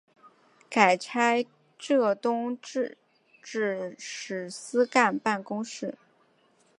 [0.67, 1.45] 改差
[1.77, 2.97] 浙东制
[3.39, 5.95] 置使司干办公事。